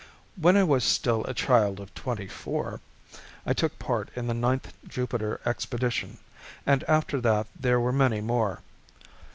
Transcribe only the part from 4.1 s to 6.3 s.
in the Ninth Jupiter Expedition